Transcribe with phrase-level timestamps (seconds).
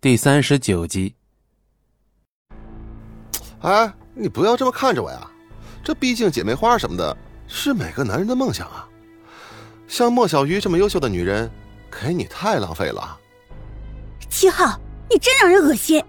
[0.00, 1.12] 第三十九集。
[3.62, 5.28] 哎，你不要这么看着我呀！
[5.82, 7.16] 这毕竟姐妹花什么的，
[7.48, 8.88] 是每个男人的梦想啊。
[9.88, 11.50] 像莫小鱼这么优秀的女人，
[11.90, 13.18] 给你太浪费了。
[14.30, 14.78] 七号，
[15.10, 16.00] 你真让人恶心。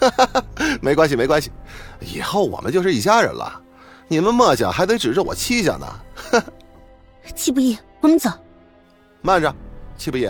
[0.00, 0.44] 哈哈哈，
[0.80, 1.52] 没关系没关系，
[2.00, 3.62] 以后我们就是一家人了。
[4.08, 6.42] 你们莫家还得指着我戚家呢。
[7.36, 8.30] 七不义，我们走。
[9.20, 9.54] 慢着，
[9.98, 10.26] 七不义，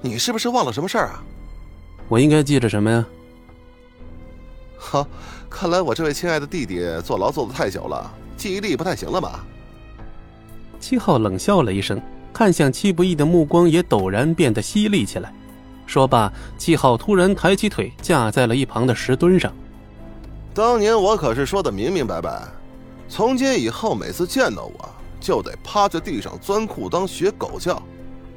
[0.00, 1.22] 你是不是忘了什么事儿啊？
[2.08, 3.04] 我应该记着什么呀？
[4.78, 5.06] 好，
[5.50, 9.44] 看来我这位亲爱的弟弟坐牢坐的太久了，记忆力不太行了吧？
[10.78, 12.00] 七号冷笑了一声，
[12.32, 15.32] 看向戚不义的目光也陡然变得犀利起来。
[15.86, 19.52] 说罢，七号突然抬起腿架在了一旁的石墩上。
[20.54, 22.42] 当年我可是说的明明白白，
[23.08, 24.88] 从今以后每次见到我
[25.20, 27.82] 就得趴在地上钻裤裆学狗叫。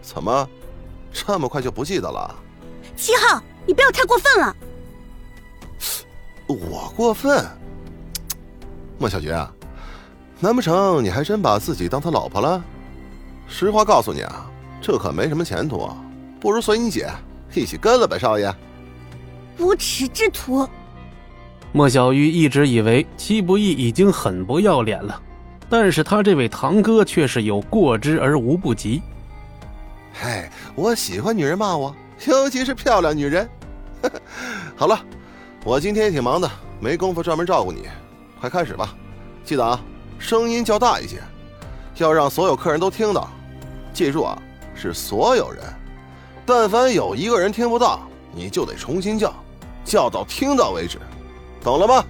[0.02, 0.50] 怎么，
[1.12, 2.34] 这么快就不记得了？
[2.96, 4.56] 七号，你不要太过分了。
[6.48, 7.46] 我过分？
[8.98, 9.54] 莫小菊啊，
[10.40, 12.64] 难不成你还真把自己当他老婆了？
[13.48, 14.50] 实话告诉你啊，
[14.82, 15.88] 这可没什么前途，
[16.40, 17.12] 不如随你姐
[17.54, 18.52] 一起跟了呗，少爷。
[19.60, 20.68] 无耻之徒！
[21.72, 25.22] 莫小鱼一直以为戚不义已经很不要脸了，
[25.70, 29.00] 但是他这位堂哥却是有过之而无不及。
[30.12, 33.48] 嘿，我喜欢女人骂我，尤其是漂亮女人。
[34.76, 35.00] 好了。
[35.66, 37.90] 我今天也挺忙的，没工夫专门照顾你，
[38.40, 38.96] 快开始吧。
[39.44, 39.78] 记得啊，
[40.18, 41.22] 声音叫大一些，
[41.98, 43.30] 要让所有客人都听到。
[43.94, 44.42] 记住啊，
[44.74, 45.62] 是所有人，
[46.46, 48.00] 但凡有一个人听不到，
[48.34, 49.34] 你就得重新叫，
[49.84, 50.98] 叫到听到为止，
[51.62, 52.06] 懂了吗？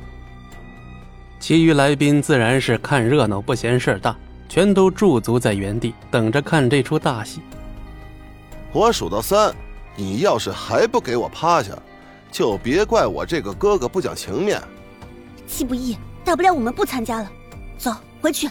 [1.40, 4.16] 其余来宾自然是看热闹不嫌事儿大，
[4.48, 7.42] 全都驻足在原地，等着看这出大戏。
[8.72, 9.52] 我数到三，
[10.00, 11.78] 你要是还不给我趴下。
[12.32, 14.62] 就别怪我这个哥哥不讲情面。
[15.48, 17.32] 戚不义，大不了我们不参加了，
[17.78, 18.48] 走回去。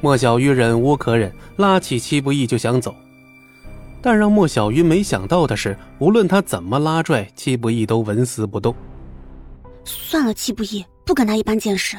[0.00, 2.94] 莫小鱼忍无可忍，拉起戚不义就想走。
[4.02, 8.74] 但让莫小鱼没想到的是，无论他怎么拉拽，戚不义都纹丝不动。
[9.84, 11.96] 算了，戚不义，不跟他一般见识。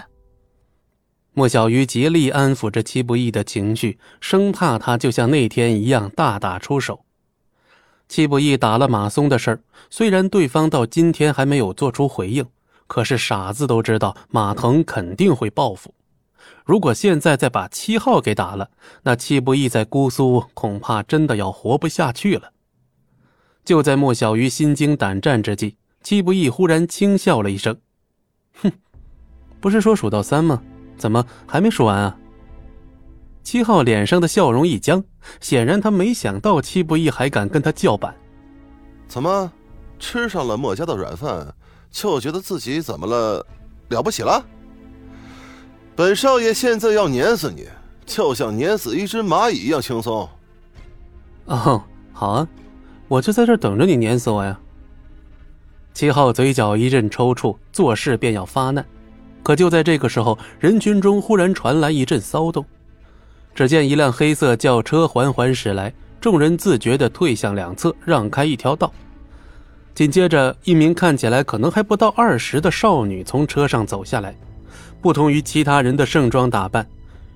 [1.33, 7.05] 莫小鱼竭力安抚着戚不义的情绪，生怕他就像那天一样大打出手。
[8.13, 9.59] 戚不义打了马松的事儿，
[9.89, 12.45] 虽然对方到今天还没有做出回应，
[12.85, 15.95] 可是傻子都知道马腾肯定会报复。
[16.63, 18.69] 如果现在再把七号给打了，
[19.01, 22.51] 那戚不义在姑苏恐怕真的要活不下去了。
[23.65, 27.75] 就在莫小鱼心惊胆战之际，戚不义忽然轻笑了一声
[28.61, 28.71] ：“哼，
[29.59, 30.61] 不是说数到三吗？
[30.99, 32.15] 怎么还没数完啊？”
[33.43, 35.03] 七号脸上的笑容一僵，
[35.41, 38.15] 显然他没想到七不义还敢跟他叫板。
[39.07, 39.51] 怎么，
[39.99, 41.53] 吃上了墨家的软饭，
[41.91, 43.45] 就觉得自己怎么了，
[43.89, 44.43] 了不起了？
[45.95, 47.67] 本少爷现在要碾死你，
[48.05, 50.27] 就像碾死一只蚂蚁一样轻松。
[51.45, 51.83] 哦，
[52.13, 52.47] 好啊，
[53.07, 54.59] 我就在这等着你碾死我呀。
[55.93, 58.83] 七号嘴角一阵抽搐，做事便要发难，
[59.43, 62.65] 可就在这个时候，人群中忽然传来一阵骚动。
[63.55, 68.91] 只见一辆黑色轿车缓缓驶来，众人自觉地退向两侧，让开一条道。
[69.93, 74.35] 紧接着，一名看起来可能还不到二十的少女从车上走下来。
[75.01, 76.87] 不同于其他人的盛装打扮，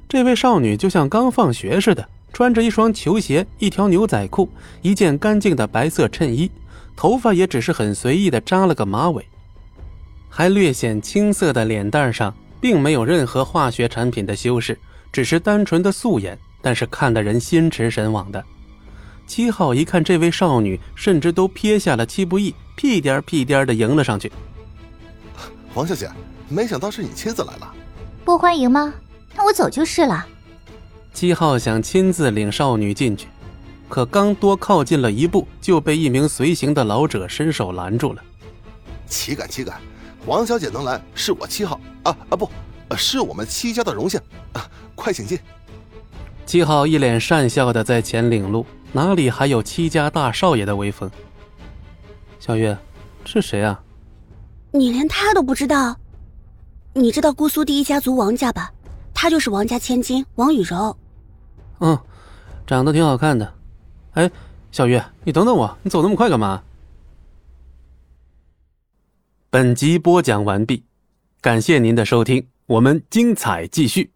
[0.09, 4.49] 这位少女就像刚放学似的，穿着一双球鞋、一条牛仔裤、
[4.81, 6.49] 一件干净的白色衬衣，
[6.95, 9.23] 头发也只是很随意地扎了个马尾，
[10.29, 14.79] 还略显青涩的脸蛋上并没有任何化学产品的修饰。
[15.11, 18.43] 只是单纯的素颜，但是看得人心驰神往的。
[19.25, 24.31] 七号一看这位少女，甚至都撇下了七不义，屁颠屁颠的迎了上去。
[25.73, 26.09] 黄小姐，
[26.47, 27.73] 没想到是你亲自来了，
[28.23, 28.93] 不欢迎吗？
[29.35, 30.25] 那我走就是了。
[31.13, 33.27] 七号想亲自领少女进去，
[33.89, 38.23] 可刚多靠近了一步，就被一名随行的老者伸手拦住了。
[39.07, 39.81] 岂敢岂敢，
[40.25, 42.49] 黄小姐能来，是我七号啊啊不。
[42.95, 44.17] 是我们戚家的荣幸，
[44.53, 44.65] 啊，
[45.07, 45.39] 快请进。
[46.45, 51.09] 七号一脸讪笑的在前领路，哪里还有戚家大少爷的威风？
[52.41, 52.77] 小月，
[53.23, 53.81] 是谁啊？
[54.71, 55.97] 你连他都不知道？
[56.91, 58.69] 你知道姑苏第一家族王家吧？
[59.13, 60.97] 他就是王家千金王雨柔。
[61.79, 61.97] 嗯，
[62.65, 63.53] 长得挺好看的。
[64.11, 64.29] 哎，
[64.73, 66.61] 小月，你等等我，你走那么快干嘛？
[69.49, 70.83] 本集播讲完毕，
[71.39, 72.45] 感谢您的收听。
[72.65, 74.11] 我们精彩继续。